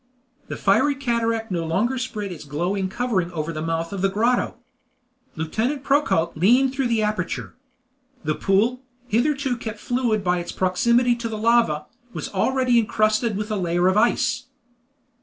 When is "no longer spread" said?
1.51-2.31